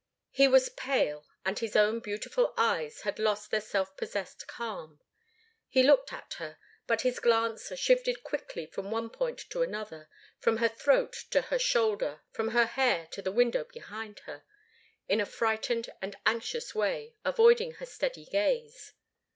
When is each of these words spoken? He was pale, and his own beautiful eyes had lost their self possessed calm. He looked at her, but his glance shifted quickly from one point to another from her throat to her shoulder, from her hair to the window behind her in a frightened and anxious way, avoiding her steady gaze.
He 0.31 0.47
was 0.47 0.69
pale, 0.69 1.27
and 1.45 1.59
his 1.59 1.75
own 1.75 1.99
beautiful 1.99 2.55
eyes 2.57 3.01
had 3.01 3.19
lost 3.19 3.51
their 3.51 3.61
self 3.61 3.95
possessed 3.97 4.47
calm. 4.47 4.99
He 5.69 5.83
looked 5.83 6.11
at 6.11 6.37
her, 6.39 6.57
but 6.87 7.01
his 7.01 7.19
glance 7.19 7.71
shifted 7.77 8.23
quickly 8.23 8.65
from 8.65 8.89
one 8.89 9.11
point 9.11 9.37
to 9.51 9.61
another 9.61 10.09
from 10.39 10.57
her 10.57 10.69
throat 10.69 11.13
to 11.29 11.41
her 11.53 11.59
shoulder, 11.59 12.21
from 12.31 12.47
her 12.47 12.65
hair 12.65 13.09
to 13.11 13.21
the 13.21 13.31
window 13.31 13.63
behind 13.63 14.21
her 14.21 14.43
in 15.07 15.21
a 15.21 15.25
frightened 15.27 15.87
and 16.01 16.15
anxious 16.25 16.73
way, 16.73 17.13
avoiding 17.23 17.73
her 17.73 17.85
steady 17.85 18.25
gaze. 18.25 18.93